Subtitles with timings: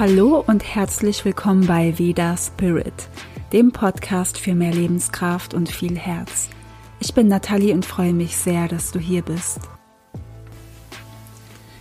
[0.00, 2.94] Hallo und herzlich willkommen bei Veda Spirit,
[3.52, 6.48] dem Podcast für mehr Lebenskraft und viel Herz.
[7.00, 9.60] Ich bin Nathalie und freue mich sehr, dass du hier bist.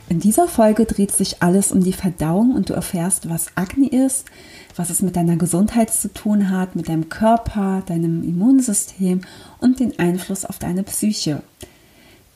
[0.09, 4.25] In dieser Folge dreht sich alles um die Verdauung und du erfährst, was Akne ist,
[4.75, 9.21] was es mit deiner Gesundheit zu tun hat, mit deinem Körper, deinem Immunsystem
[9.59, 11.41] und den Einfluss auf deine Psyche.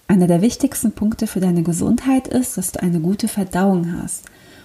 [0.08, 4.24] Einer der wichtigsten Punkte für deine Gesundheit ist, dass du eine gute Verdauung hast.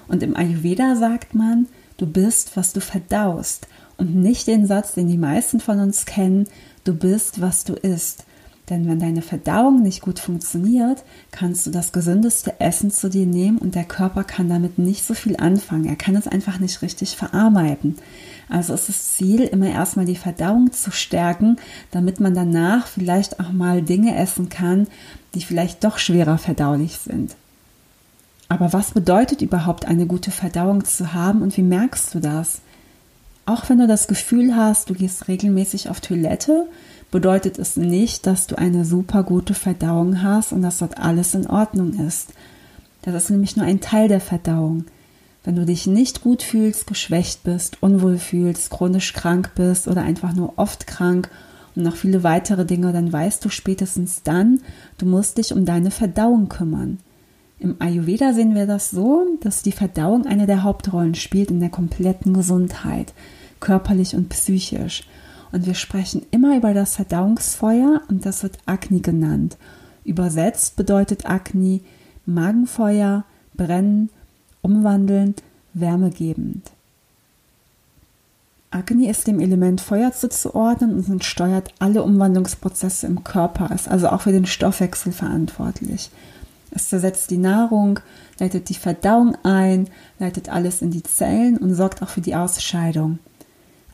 [0.09, 3.69] Und im Ayurveda sagt man, du bist, was du verdaust.
[3.97, 6.47] Und nicht den Satz, den die meisten von uns kennen,
[6.85, 8.25] du bist, was du isst.
[8.71, 13.59] Denn wenn deine Verdauung nicht gut funktioniert, kannst du das gesündeste Essen zu dir nehmen
[13.59, 15.87] und der Körper kann damit nicht so viel anfangen.
[15.87, 17.97] Er kann es einfach nicht richtig verarbeiten.
[18.49, 21.57] Also ist das Ziel, immer erstmal die Verdauung zu stärken,
[21.91, 24.87] damit man danach vielleicht auch mal Dinge essen kann,
[25.35, 27.37] die vielleicht doch schwerer verdaulich sind.
[28.49, 32.63] Aber was bedeutet überhaupt eine gute Verdauung zu haben und wie merkst du das?
[33.45, 36.67] Auch wenn du das Gefühl hast, du gehst regelmäßig auf Toilette,
[37.11, 41.47] bedeutet es nicht, dass du eine super gute Verdauung hast und dass dort alles in
[41.47, 42.33] Ordnung ist.
[43.03, 44.85] Das ist nämlich nur ein Teil der Verdauung.
[45.45, 50.35] Wenn du dich nicht gut fühlst, geschwächt bist, unwohl fühlst, chronisch krank bist oder einfach
[50.35, 51.31] nur oft krank
[51.75, 54.61] und noch viele weitere Dinge, dann weißt du spätestens dann,
[54.99, 56.99] du musst dich um deine Verdauung kümmern.
[57.61, 61.71] Im Ayurveda sehen wir das so, dass die Verdauung eine der Hauptrollen spielt in der
[61.71, 63.13] kompletten Gesundheit,
[63.59, 65.05] körperlich und psychisch.
[65.51, 69.57] Und wir sprechen immer über das Verdauungsfeuer und das wird Agni genannt.
[70.05, 71.83] Übersetzt bedeutet Agni
[72.27, 74.11] Magenfeuer, brennen,
[74.61, 75.35] umwandeln,
[75.73, 76.71] wärmegebend.
[78.71, 84.21] Agni ist dem Element Feuer zuzuordnen und steuert alle Umwandlungsprozesse im Körper, ist also auch
[84.21, 86.11] für den Stoffwechsel verantwortlich.
[86.71, 88.01] Es zersetzt die Nahrung,
[88.39, 93.19] leitet die Verdauung ein, leitet alles in die Zellen und sorgt auch für die Ausscheidung.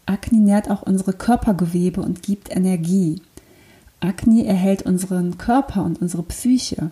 [0.06, 3.22] Agni nährt auch unsere Körpergewebe und gibt Energie.
[4.00, 6.90] Agni erhält unseren Körper und unsere Psyche.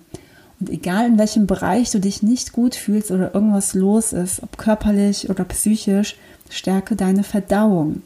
[0.61, 4.57] Und egal in welchem Bereich du dich nicht gut fühlst oder irgendwas los ist, ob
[4.57, 6.17] körperlich oder psychisch,
[6.49, 8.03] stärke deine Verdauung.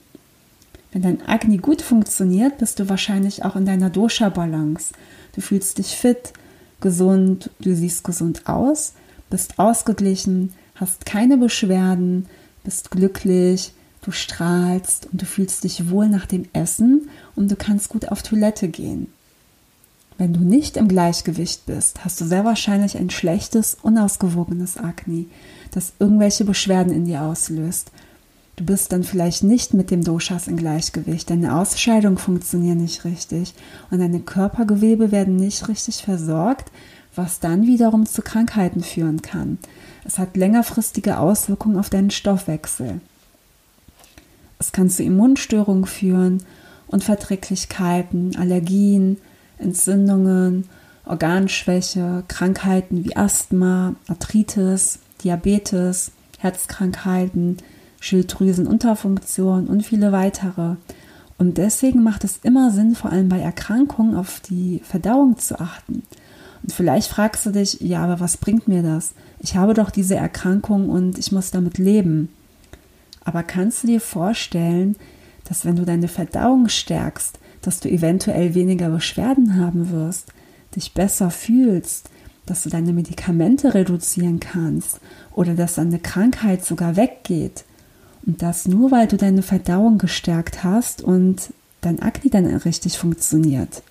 [0.92, 4.94] Wenn dein Agni gut funktioniert, bist du wahrscheinlich auch in deiner Dosha-Balance.
[5.34, 6.32] Du fühlst dich fit,
[6.81, 8.94] gesund, du siehst gesund aus,
[9.31, 12.26] bist ausgeglichen, hast keine Beschwerden,
[12.64, 13.72] bist glücklich,
[14.03, 18.22] du strahlst und du fühlst dich wohl nach dem Essen und du kannst gut auf
[18.22, 19.09] Toilette gehen.
[20.19, 25.26] Wenn du nicht im Gleichgewicht bist, hast du sehr wahrscheinlich ein schlechtes, unausgewogenes Akne,
[25.72, 27.91] das irgendwelche Beschwerden in dir auslöst.
[28.56, 33.53] Du bist dann vielleicht nicht mit dem Doshas in Gleichgewicht, deine Ausscheidung funktioniert nicht richtig
[33.91, 36.72] und deine Körpergewebe werden nicht richtig versorgt,
[37.15, 39.59] was dann wiederum zu Krankheiten führen kann.
[40.05, 43.00] Es hat längerfristige Auswirkungen auf deinen Stoffwechsel.
[44.59, 46.43] Es kann zu Immunstörungen führen,
[46.87, 49.19] Unverträglichkeiten, Allergien,
[49.59, 50.69] Entzündungen,
[51.05, 57.59] Organschwäche, Krankheiten wie Asthma, Arthritis, Diabetes, Herzkrankheiten,
[58.06, 60.77] Schilddrüsenunterfunktion und viele weitere.
[61.39, 66.03] Und deswegen macht es immer Sinn, vor allem bei Erkrankungen auf die Verdauung zu achten.
[66.62, 69.12] Und vielleicht fragst du dich, ja, aber was bringt mir das?
[69.41, 72.31] Ich habe doch diese Erkrankung und ich muss damit leben.
[73.25, 74.97] Aber kannst du dir vorstellen,
[75.45, 80.33] dass wenn du deine Verdauung stärkst, dass du eventuell weniger Beschwerden haben wirst,
[80.75, 82.09] dich besser fühlst,
[82.47, 85.00] dass du deine Medikamente reduzieren kannst
[85.33, 87.65] oder dass deine Krankheit sogar weggeht.
[88.26, 93.82] Und das nur, weil du deine Verdauung gestärkt hast und dein Akne dann richtig funktioniert.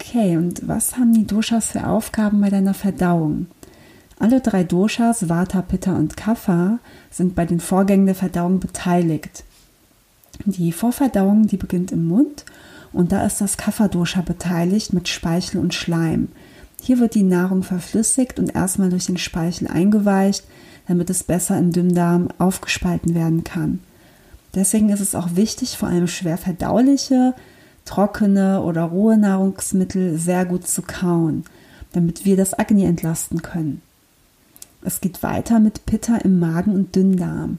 [0.00, 3.46] Okay, und was haben die Doshas für Aufgaben bei deiner Verdauung?
[4.18, 6.78] Alle drei Doshas, Vata, Pitta und Kapha,
[7.10, 9.44] sind bei den Vorgängen der Verdauung beteiligt.
[10.44, 12.44] Die Vorverdauung, die beginnt im Mund
[12.92, 16.28] und da ist das Kapha-Dosha beteiligt mit Speichel und Schleim.
[16.80, 20.44] Hier wird die Nahrung verflüssigt und erstmal durch den Speichel eingeweicht,
[20.88, 23.80] damit es besser im Dünndarm aufgespalten werden kann.
[24.54, 27.34] Deswegen ist es auch wichtig, vor allem schwer verdauliche,
[27.84, 31.44] trockene oder rohe Nahrungsmittel sehr gut zu kauen,
[31.92, 33.82] damit wir das Agni entlasten können.
[34.82, 37.58] Es geht weiter mit Pitta im Magen und Dünndarm.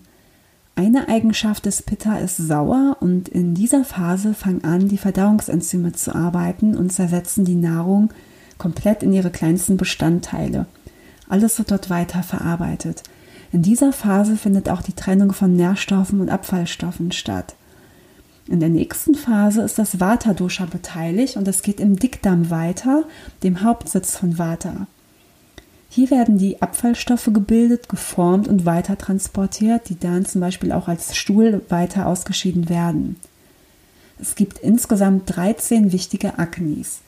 [0.75, 6.15] Eine Eigenschaft des Pitta ist sauer und in dieser Phase fangen an, die Verdauungsenzyme zu
[6.15, 8.11] arbeiten und zersetzen die Nahrung
[8.57, 10.65] komplett in ihre kleinsten Bestandteile.
[11.27, 13.03] Alles wird dort weiter verarbeitet.
[13.51, 17.55] In dieser Phase findet auch die Trennung von Nährstoffen und Abfallstoffen statt.
[18.47, 23.03] In der nächsten Phase ist das Vata-Dosha beteiligt und es geht im Dickdarm weiter,
[23.43, 24.87] dem Hauptsitz von Vata.
[25.91, 31.15] Hier werden die Abfallstoffe gebildet, geformt und weiter transportiert, die dann zum Beispiel auch als
[31.15, 33.15] Stuhl weiter ausgeschieden werden.
[34.19, 37.01] Es gibt insgesamt 13 wichtige Agnis.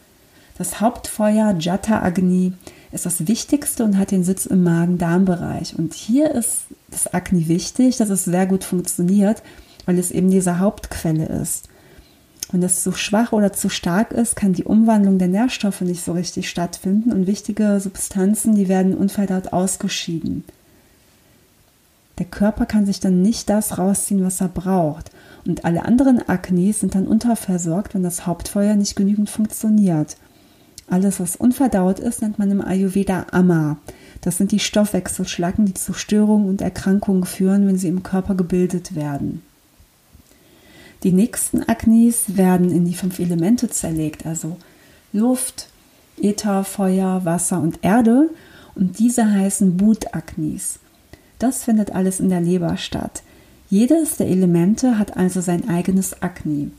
[0.57, 2.53] Das Hauptfeuer Jata Agni
[2.91, 5.77] ist das wichtigste und hat den Sitz im Magen-Darm-Bereich.
[5.77, 9.41] Und hier ist das Agni wichtig, dass es sehr gut funktioniert,
[9.85, 11.69] weil es eben diese Hauptquelle ist.
[12.51, 16.11] Wenn es zu schwach oder zu stark ist, kann die Umwandlung der Nährstoffe nicht so
[16.11, 20.43] richtig stattfinden und wichtige Substanzen, die werden unverdaut ausgeschieden.
[22.17, 25.11] Der Körper kann sich dann nicht das rausziehen, was er braucht.
[25.45, 30.17] Und alle anderen Aknis sind dann unterversorgt, wenn das Hauptfeuer nicht genügend funktioniert.
[30.91, 33.77] Alles, was unverdaut ist, nennt man im Ayurveda Amma.
[34.19, 38.93] Das sind die Stoffwechselschlacken, die zu Störungen und Erkrankungen führen, wenn sie im Körper gebildet
[38.93, 39.41] werden.
[41.03, 44.57] Die nächsten Agnis werden in die fünf Elemente zerlegt, also
[45.13, 45.69] Luft,
[46.21, 48.29] Äther, Feuer, Wasser und Erde.
[48.75, 50.79] Und diese heißen Bhut-Agnis.
[51.39, 53.23] Das findet alles in der Leber statt.
[53.69, 56.71] Jedes der Elemente hat also sein eigenes Agni.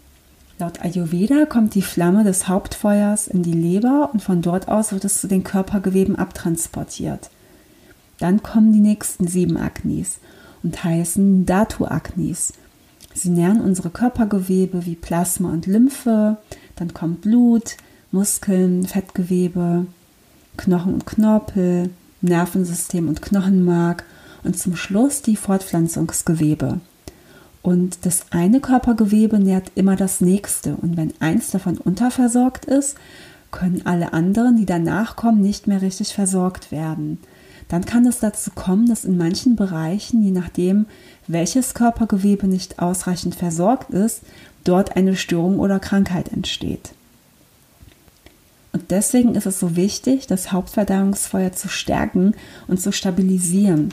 [0.63, 5.05] Laut Ayurveda kommt die Flamme des Hauptfeuers in die Leber und von dort aus wird
[5.05, 7.31] es zu den Körpergeweben abtransportiert.
[8.21, 10.21] Dann kommen die nächsten sieben Agnis
[10.63, 12.53] und heißen Dhatu-Agnis.
[13.13, 16.37] Sie nähren unsere Körpergewebe wie Plasma und Lymphe,
[16.77, 17.77] dann kommt Blut,
[18.13, 19.87] Muskeln, Fettgewebe,
[20.57, 24.05] Knochen und Knorpel, Nervensystem und Knochenmark
[24.45, 26.79] und zum Schluss die Fortpflanzungsgewebe.
[27.63, 30.77] Und das eine Körpergewebe nährt immer das nächste.
[30.77, 32.97] Und wenn eins davon unterversorgt ist,
[33.53, 37.19] können alle anderen, die danach kommen, nicht mehr richtig versorgt werden.
[37.69, 40.87] Dann kann es dazu kommen, dass in manchen Bereichen, je nachdem,
[41.29, 44.23] welches Körpergewebe nicht ausreichend versorgt ist,
[44.65, 46.93] dort eine Störung oder Krankheit entsteht.
[48.73, 52.35] Und deswegen ist es so wichtig, das Hauptverdauungsfeuer zu stärken
[52.69, 53.93] und zu stabilisieren.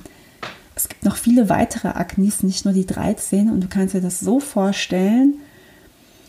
[0.80, 3.50] Es gibt noch viele weitere Agnis, nicht nur die 13.
[3.50, 5.34] Und du kannst dir das so vorstellen,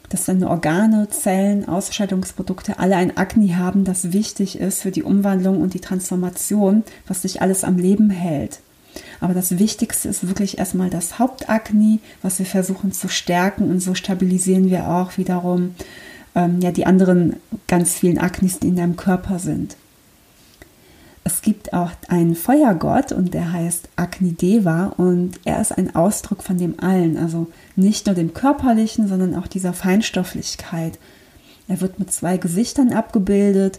[0.09, 5.61] dass deine Organe, Zellen, Ausscheidungsprodukte alle ein Agni haben, das wichtig ist für die Umwandlung
[5.61, 8.59] und die Transformation, was dich alles am Leben hält.
[9.21, 13.95] Aber das Wichtigste ist wirklich erstmal das Hauptagni, was wir versuchen zu stärken und so
[13.95, 15.77] stabilisieren wir auch wiederum
[16.35, 17.37] ähm, ja, die anderen
[17.69, 19.77] ganz vielen Agnis, die in deinem Körper sind.
[21.31, 26.43] Es gibt auch einen Feuergott und der heißt Agni Deva und er ist ein Ausdruck
[26.43, 27.47] von dem Allen, also
[27.77, 30.99] nicht nur dem körperlichen, sondern auch dieser Feinstofflichkeit.
[31.69, 33.79] Er wird mit zwei Gesichtern abgebildet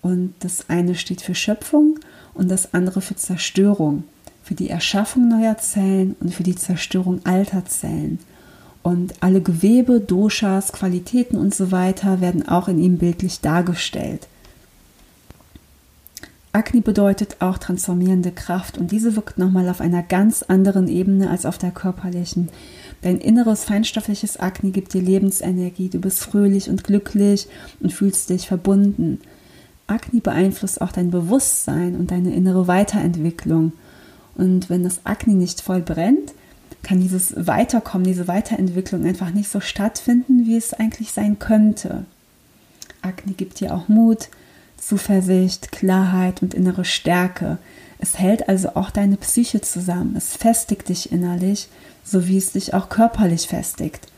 [0.00, 1.98] und das eine steht für Schöpfung
[2.34, 4.04] und das andere für Zerstörung
[4.42, 8.18] für die Erschaffung neuer Zellen und für die Zerstörung alter Zellen.
[8.82, 14.26] Und alle Gewebe, Doshas, Qualitäten und so weiter werden auch in ihm bildlich dargestellt.
[16.54, 21.46] Agni bedeutet auch transformierende Kraft und diese wirkt nochmal auf einer ganz anderen Ebene als
[21.46, 22.50] auf der körperlichen.
[23.00, 27.48] Dein inneres feinstoffliches Agni gibt dir Lebensenergie, du bist fröhlich und glücklich
[27.80, 29.20] und fühlst dich verbunden.
[29.86, 33.72] Agni beeinflusst auch dein Bewusstsein und deine innere Weiterentwicklung.
[34.34, 36.34] Und wenn das Akne nicht voll brennt,
[36.82, 42.04] kann dieses Weiterkommen, diese Weiterentwicklung einfach nicht so stattfinden, wie es eigentlich sein könnte.
[43.00, 44.28] Akne gibt dir auch Mut,
[44.84, 47.58] Zuversicht, Klarheit und innere Stärke.
[47.98, 50.16] Es hält also auch deine Psyche zusammen.
[50.16, 51.68] Es festigt dich innerlich,
[52.02, 54.08] so wie es dich auch körperlich festigt.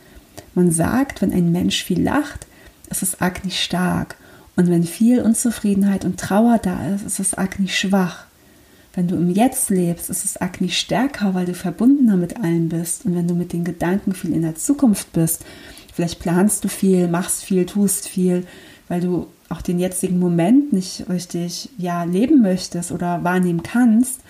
[0.54, 2.46] Man sagt, wenn ein Mensch viel lacht,
[2.88, 4.16] ist es Agni stark.
[4.56, 8.24] Und wenn viel Unzufriedenheit und Trauer da ist, ist es Agni schwach.
[8.94, 13.04] Wenn du im Jetzt lebst, ist es Agni stärker, weil du verbundener mit allen bist.
[13.04, 15.44] Und wenn du mit den Gedanken viel in der Zukunft bist,
[15.92, 18.46] vielleicht planst du viel, machst viel, tust viel,
[18.88, 24.20] weil du auch den jetzigen Moment nicht richtig ja, leben möchtest oder wahrnehmen kannst,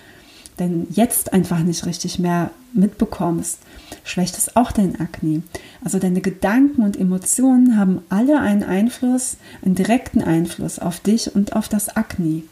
[0.59, 3.59] denn jetzt einfach nicht richtig mehr mitbekommst,
[4.05, 5.43] schwächt es auch dein Agni.
[5.83, 11.55] Also deine Gedanken und Emotionen haben alle einen Einfluss, einen direkten Einfluss auf dich und
[11.55, 12.45] auf das Agni.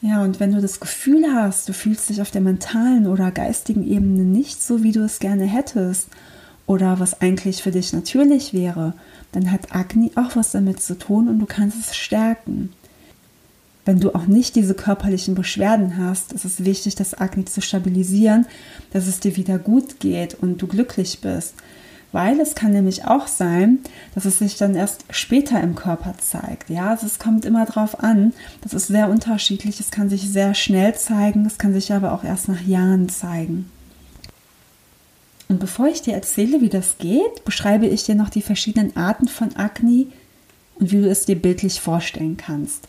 [0.00, 3.86] Ja, und wenn du das Gefühl hast, du fühlst dich auf der mentalen oder geistigen
[3.86, 6.08] Ebene nicht so, wie du es gerne hättest,
[6.68, 8.94] oder was eigentlich für dich natürlich wäre,
[9.32, 12.70] dann hat Agni auch was damit zu tun und du kannst es stärken.
[13.84, 18.46] Wenn du auch nicht diese körperlichen Beschwerden hast, ist es wichtig, das Agni zu stabilisieren,
[18.92, 21.54] dass es dir wieder gut geht und du glücklich bist
[22.12, 23.78] weil es kann nämlich auch sein,
[24.14, 26.70] dass es sich dann erst später im Körper zeigt.
[26.70, 28.32] Ja, also es kommt immer drauf an.
[28.62, 29.78] Das ist sehr unterschiedlich.
[29.80, 33.70] Es kann sich sehr schnell zeigen, es kann sich aber auch erst nach Jahren zeigen.
[35.48, 39.28] Und bevor ich dir erzähle, wie das geht, beschreibe ich dir noch die verschiedenen Arten
[39.28, 40.06] von Akne
[40.78, 42.86] und wie du es dir bildlich vorstellen kannst.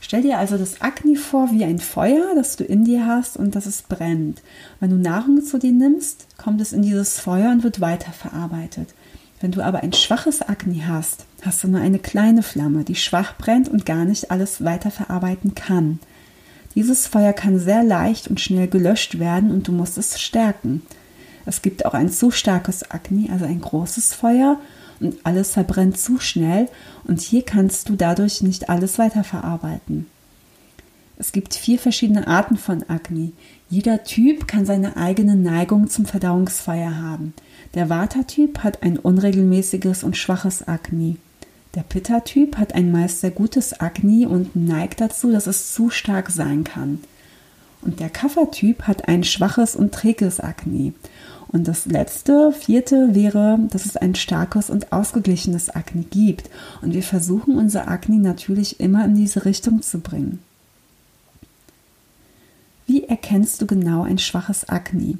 [0.00, 3.54] Stell dir also das Akne vor wie ein Feuer, das du in dir hast und
[3.54, 4.42] das es brennt.
[4.80, 8.88] Wenn du Nahrung zu dir nimmst, kommt es in dieses Feuer und wird weiterverarbeitet.
[9.40, 13.36] Wenn du aber ein schwaches Akne hast, hast du nur eine kleine Flamme, die schwach
[13.38, 16.00] brennt und gar nicht alles weiterverarbeiten kann.
[16.74, 20.82] Dieses Feuer kann sehr leicht und schnell gelöscht werden und du musst es stärken.
[21.46, 24.60] Es gibt auch ein zu starkes Akne, also ein großes Feuer
[25.00, 26.68] und alles verbrennt zu schnell
[27.04, 30.06] und hier kannst du dadurch nicht alles weiterverarbeiten.
[31.20, 33.32] Es gibt vier verschiedene Arten von Akne.
[33.68, 37.34] Jeder Typ kann seine eigene Neigung zum Verdauungsfeuer haben.
[37.74, 41.16] Der Vata-Typ hat ein unregelmäßiges und schwaches Akne.
[41.74, 46.30] Der Pitta-Typ hat ein meist sehr gutes Akne und neigt dazu, dass es zu stark
[46.30, 47.00] sein kann.
[47.82, 50.94] Und der Kapha-Typ hat ein schwaches und träges Akne.
[51.52, 56.48] Und das letzte, vierte wäre, dass es ein starkes und ausgeglichenes Akne gibt.
[56.80, 60.38] Und wir versuchen unser Akne natürlich immer in diese Richtung zu bringen.
[62.86, 65.18] Wie erkennst du genau ein schwaches Akne?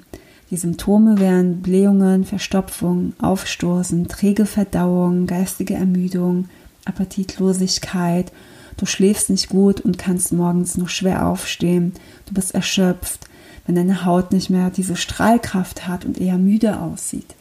[0.51, 6.49] Die Symptome wären Blähungen, Verstopfung, Aufstoßen, träge Verdauung, geistige Ermüdung,
[6.85, 8.33] Appetitlosigkeit.
[8.77, 11.93] Du schläfst nicht gut und kannst morgens nur schwer aufstehen.
[12.27, 13.30] Du bist erschöpft
[13.71, 17.37] wenn deine Haut nicht mehr diese Strahlkraft hat und eher müde aussieht?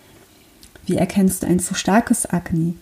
[0.85, 2.75] Wie erkennst du ein zu starkes Akne?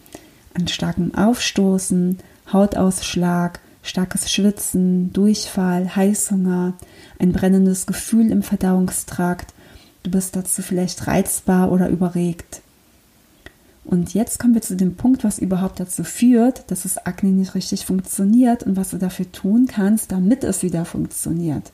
[0.54, 2.18] An starkem Aufstoßen,
[2.52, 6.74] Hautausschlag, starkes Schwitzen, Durchfall, Heißhunger,
[7.20, 9.54] ein brennendes Gefühl im Verdauungstrakt.
[10.04, 12.62] Du bist dazu vielleicht reizbar oder überregt.
[13.86, 17.56] Und jetzt kommen wir zu dem Punkt, was überhaupt dazu führt, dass das Akne nicht
[17.56, 21.72] richtig funktioniert und was du dafür tun kannst, damit es wieder funktioniert.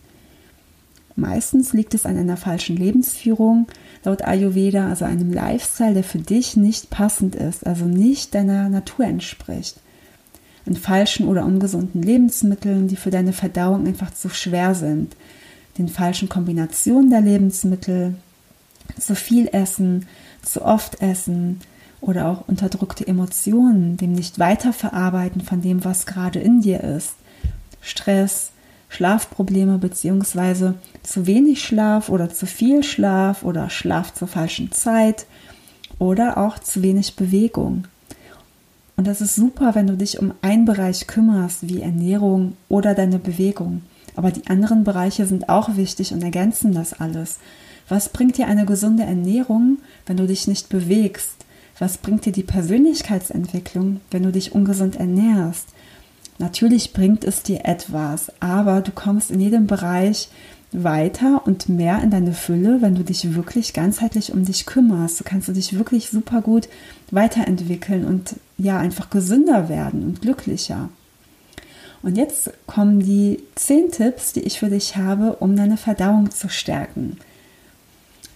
[1.16, 3.68] Meistens liegt es an einer falschen Lebensführung,
[4.04, 9.06] laut Ayurveda, also einem Lifestyle, der für dich nicht passend ist, also nicht deiner Natur
[9.06, 9.80] entspricht.
[10.66, 15.16] An falschen oder ungesunden Lebensmitteln, die für deine Verdauung einfach zu schwer sind.
[15.78, 18.16] Den falschen Kombinationen der Lebensmittel,
[19.00, 20.08] zu viel essen,
[20.42, 21.60] zu oft essen
[22.02, 27.16] oder auch unterdrückte Emotionen, dem nicht weiterverarbeiten von dem, was gerade in dir ist.
[27.82, 28.53] Stress,
[28.94, 35.26] Schlafprobleme beziehungsweise zu wenig Schlaf oder zu viel Schlaf oder Schlaf zur falschen Zeit
[35.98, 37.86] oder auch zu wenig Bewegung.
[38.96, 43.18] Und das ist super, wenn du dich um einen Bereich kümmerst, wie Ernährung oder deine
[43.18, 43.82] Bewegung.
[44.16, 47.40] Aber die anderen Bereiche sind auch wichtig und ergänzen das alles.
[47.90, 51.32] Was bringt dir eine gesunde Ernährung, wenn du dich nicht bewegst?
[51.80, 55.70] Was bringt dir die Persönlichkeitsentwicklung, wenn du dich ungesund ernährst?
[56.40, 60.30] Natürlich bringt es dir etwas, aber du kommst in jedem Bereich
[60.72, 65.20] weiter und mehr in deine Fülle, wenn du dich wirklich ganzheitlich um dich kümmerst.
[65.20, 66.68] Du kannst dich wirklich super gut
[67.12, 70.90] weiterentwickeln und ja, einfach gesünder werden und glücklicher.
[72.02, 76.50] Und jetzt kommen die zehn Tipps, die ich für dich habe, um deine Verdauung zu
[76.50, 77.18] stärken.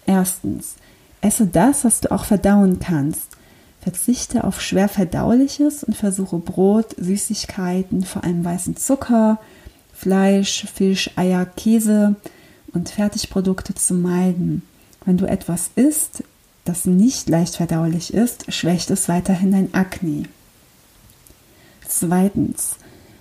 [0.06, 0.76] Erstens,
[1.20, 3.36] esse das, was du auch verdauen kannst.
[3.88, 9.38] Verzichte auf schwer verdauliches und versuche Brot, Süßigkeiten, vor allem weißen Zucker,
[9.94, 12.14] Fleisch, Fisch, Eier, Käse
[12.74, 14.60] und Fertigprodukte zu meiden.
[15.06, 16.22] Wenn du etwas isst,
[16.66, 20.24] das nicht leicht verdaulich ist, schwächt es weiterhin dein Akne.
[21.88, 22.76] Zweitens,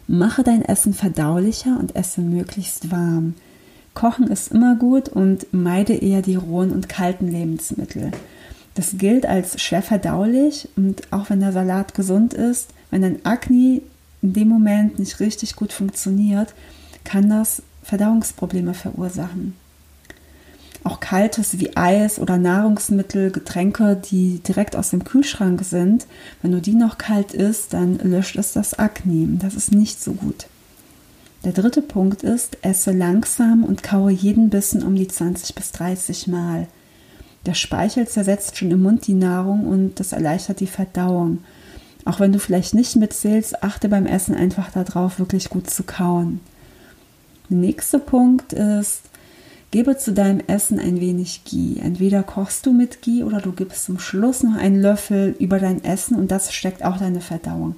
[0.06, 3.36] mache dein Essen verdaulicher und esse möglichst warm.
[3.94, 8.12] Kochen ist immer gut und meide eher die rohen und kalten Lebensmittel.
[8.78, 13.82] Das gilt als schwer verdaulich und auch wenn der Salat gesund ist, wenn dein Akne
[14.22, 16.54] in dem Moment nicht richtig gut funktioniert,
[17.04, 19.56] kann das Verdauungsprobleme verursachen.
[20.84, 26.06] Auch Kaltes wie Eis oder Nahrungsmittel, Getränke, die direkt aus dem Kühlschrank sind,
[26.44, 29.40] wenn du die noch kalt isst, dann löscht es das Akne.
[29.40, 30.46] Das ist nicht so gut.
[31.44, 36.28] Der dritte Punkt ist, esse langsam und kaue jeden Bissen um die 20 bis 30
[36.28, 36.68] Mal.
[37.48, 41.40] Der Speichel zersetzt schon im Mund die Nahrung und das erleichtert die Verdauung.
[42.04, 46.42] Auch wenn du vielleicht nicht mitzählst, achte beim Essen einfach darauf, wirklich gut zu kauen.
[47.50, 49.04] Der nächste Punkt ist,
[49.72, 51.80] gebe zu deinem Essen ein wenig Ghee.
[51.82, 55.82] Entweder kochst du mit Ghee oder du gibst zum Schluss noch einen Löffel über dein
[55.86, 57.76] Essen und das steckt auch deine Verdauung.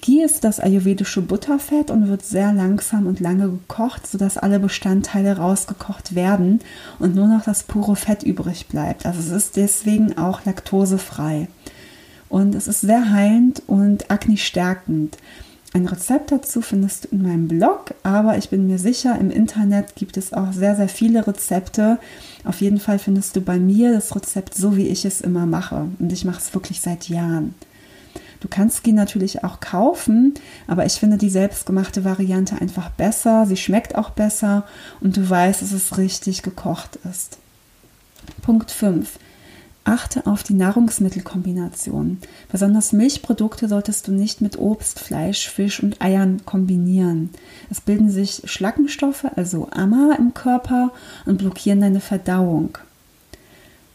[0.00, 5.36] Ghee ist das ayurvedische Butterfett und wird sehr langsam und lange gekocht, sodass alle Bestandteile
[5.36, 6.60] rausgekocht werden
[6.98, 9.06] und nur noch das pure Fett übrig bleibt.
[9.06, 11.48] Also es ist deswegen auch laktosefrei.
[12.28, 15.16] Und es ist sehr heilend und akne stärkend.
[15.72, 19.96] Ein Rezept dazu findest du in meinem Blog, aber ich bin mir sicher, im Internet
[19.96, 21.98] gibt es auch sehr, sehr viele Rezepte.
[22.44, 25.88] Auf jeden Fall findest du bei mir das Rezept so, wie ich es immer mache.
[25.98, 27.54] Und ich mache es wirklich seit Jahren.
[28.44, 30.34] Du kannst die natürlich auch kaufen,
[30.66, 33.46] aber ich finde die selbstgemachte Variante einfach besser.
[33.46, 34.64] Sie schmeckt auch besser
[35.00, 37.38] und du weißt, dass es richtig gekocht ist.
[38.42, 39.18] Punkt 5.
[39.84, 42.18] Achte auf die Nahrungsmittelkombination.
[42.52, 47.30] Besonders Milchprodukte solltest du nicht mit Obst, Fleisch, Fisch und Eiern kombinieren.
[47.70, 50.92] Es bilden sich Schlackenstoffe, also Ammer im Körper
[51.24, 52.76] und blockieren deine Verdauung.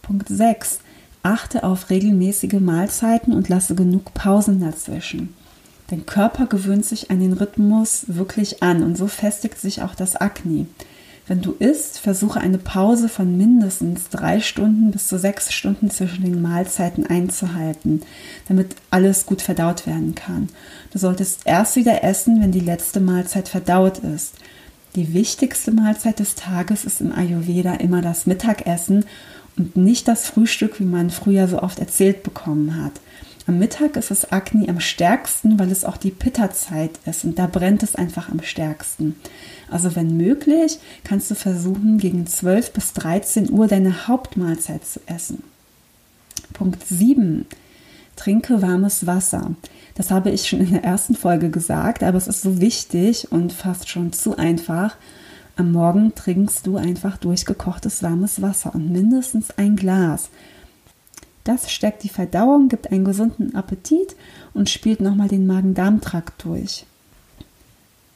[0.02, 0.80] Punkt 6.
[1.24, 5.34] Achte auf regelmäßige Mahlzeiten und lasse genug Pausen dazwischen.
[5.90, 10.16] Dein Körper gewöhnt sich an den Rhythmus wirklich an und so festigt sich auch das
[10.16, 10.68] Akne.
[11.30, 16.24] Wenn du isst, versuche eine Pause von mindestens drei Stunden bis zu sechs Stunden zwischen
[16.24, 18.02] den Mahlzeiten einzuhalten,
[18.48, 20.50] damit alles gut verdaut werden kann.
[20.92, 24.34] Du solltest erst wieder essen, wenn die letzte Mahlzeit verdaut ist.
[24.96, 29.06] Die wichtigste Mahlzeit des Tages ist im Ayurveda immer das Mittagessen
[29.60, 32.94] und nicht das Frühstück, wie man früher so oft erzählt bekommen hat.
[33.46, 37.48] Am Mittag ist das Akne am stärksten, weil es auch die Pitta-Zeit ist und da
[37.48, 39.16] brennt es einfach am stärksten.
[39.70, 45.44] Also wenn möglich, kannst du versuchen, gegen 12 bis 13 Uhr deine Hauptmahlzeit zu essen.
[46.54, 47.46] Punkt 7.
[48.16, 49.56] Trinke warmes Wasser.
[49.96, 53.52] Das habe ich schon in der ersten Folge gesagt, aber es ist so wichtig und
[53.52, 54.96] fast schon zu einfach.
[55.60, 60.30] Am Morgen trinkst du einfach durchgekochtes warmes Wasser und mindestens ein Glas.
[61.44, 64.16] Das stärkt die Verdauung, gibt einen gesunden Appetit
[64.54, 66.86] und spielt nochmal den Magen-Darm-Trakt durch.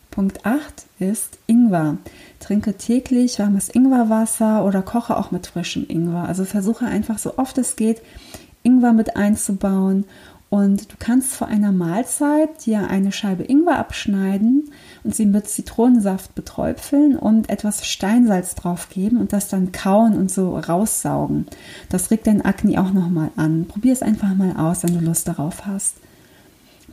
[0.10, 1.98] Punkt 8 ist Ingwer.
[2.40, 6.24] Trinke täglich warmes Ingwerwasser oder koche auch mit frischem Ingwer.
[6.24, 8.02] Also versuche einfach so oft es geht,
[8.64, 10.06] Ingwer mit einzubauen
[10.54, 14.70] und du kannst vor einer Mahlzeit dir eine Scheibe Ingwer abschneiden
[15.04, 20.30] und sie mit Zitronensaft beträufeln und etwas Steinsalz drauf geben und das dann kauen und
[20.30, 21.48] so raussaugen.
[21.90, 23.66] Das regt dein Akne auch nochmal an.
[23.66, 25.96] Probier es einfach mal aus, wenn du Lust darauf hast.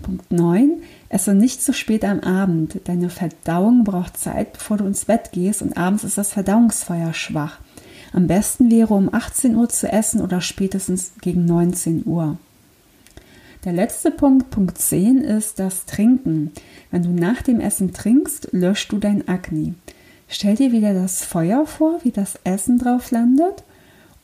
[0.00, 0.80] Punkt 9.
[1.10, 2.80] Esse nicht zu spät am Abend.
[2.84, 7.58] Deine Verdauung braucht Zeit, bevor du ins Bett gehst und abends ist das Verdauungsfeuer schwach.
[8.14, 12.38] Am besten wäre um 18 Uhr zu essen oder spätestens gegen 19 Uhr.
[13.64, 16.50] Der letzte Punkt, Punkt 10, ist das Trinken.
[16.90, 19.74] Wenn du nach dem Essen trinkst, löscht du dein Akne.
[20.28, 23.62] Stell dir wieder das Feuer vor, wie das Essen drauf landet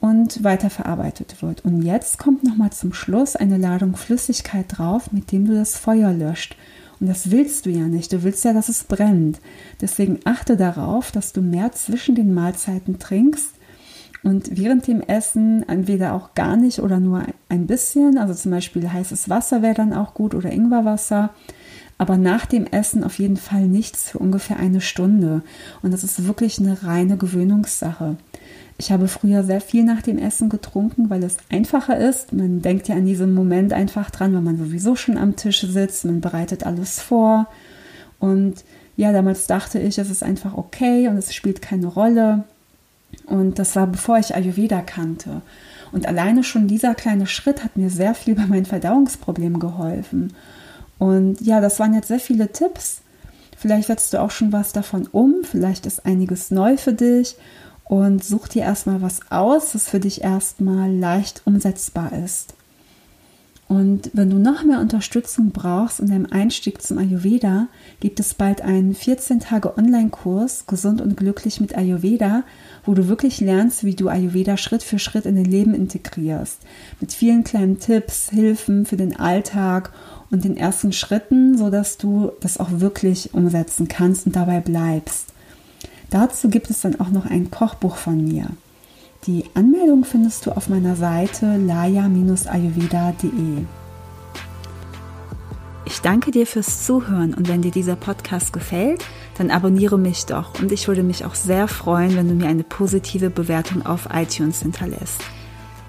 [0.00, 1.66] und weiterverarbeitet wird.
[1.66, 6.14] Und jetzt kommt nochmal zum Schluss eine Ladung Flüssigkeit drauf, mit dem du das Feuer
[6.14, 6.56] löscht.
[6.98, 8.14] Und das willst du ja nicht.
[8.14, 9.38] Du willst ja, dass es brennt.
[9.82, 13.55] Deswegen achte darauf, dass du mehr zwischen den Mahlzeiten trinkst
[14.26, 18.92] und während dem Essen entweder auch gar nicht oder nur ein bisschen, also zum Beispiel
[18.92, 21.30] heißes Wasser wäre dann auch gut oder Ingwerwasser.
[21.96, 25.42] Aber nach dem Essen auf jeden Fall nichts für ungefähr eine Stunde.
[25.80, 28.16] Und das ist wirklich eine reine Gewöhnungssache.
[28.78, 32.32] Ich habe früher sehr viel nach dem Essen getrunken, weil es einfacher ist.
[32.32, 36.04] Man denkt ja an diesen Moment einfach dran, wenn man sowieso schon am Tisch sitzt,
[36.04, 37.46] man bereitet alles vor.
[38.18, 38.64] Und
[38.96, 42.42] ja, damals dachte ich, es ist einfach okay und es spielt keine Rolle.
[43.24, 45.42] Und das war bevor ich Ayurveda kannte.
[45.92, 50.34] Und alleine schon dieser kleine Schritt hat mir sehr viel bei meinen Verdauungsproblemen geholfen.
[50.98, 53.02] Und ja, das waren jetzt sehr viele Tipps.
[53.56, 57.36] Vielleicht setzt du auch schon was davon um, vielleicht ist einiges neu für dich
[57.84, 62.55] und such dir erstmal was aus, das für dich erstmal leicht umsetzbar ist.
[63.68, 67.66] Und wenn du noch mehr Unterstützung brauchst in deinem Einstieg zum Ayurveda,
[67.98, 72.44] gibt es bald einen 14 Tage Online-Kurs Gesund und glücklich mit Ayurveda,
[72.84, 76.60] wo du wirklich lernst, wie du Ayurveda Schritt für Schritt in dein Leben integrierst.
[77.00, 79.92] Mit vielen kleinen Tipps, Hilfen für den Alltag
[80.30, 85.32] und den ersten Schritten, sodass du das auch wirklich umsetzen kannst und dabei bleibst.
[86.10, 88.46] Dazu gibt es dann auch noch ein Kochbuch von mir.
[89.26, 93.64] Die Anmeldung findest du auf meiner Seite laya-ayurveda.de.
[95.84, 99.04] Ich danke dir fürs Zuhören und wenn dir dieser Podcast gefällt,
[99.36, 102.62] dann abonniere mich doch und ich würde mich auch sehr freuen, wenn du mir eine
[102.62, 105.20] positive Bewertung auf iTunes hinterlässt.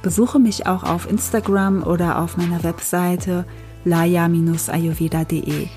[0.01, 3.45] Besuche mich auch auf Instagram oder auf meiner Webseite
[3.85, 5.67] laya-ayurveda.de.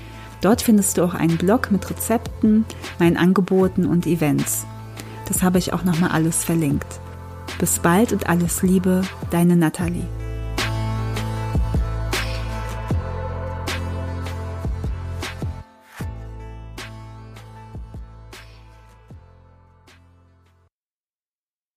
[0.41, 2.65] Dort findest du auch einen Blog mit Rezepten,
[2.97, 4.65] meinen Angeboten und Events.
[5.27, 6.99] Das habe ich auch nochmal alles verlinkt.
[7.59, 10.20] Bis bald und alles Liebe, deine Nathalie.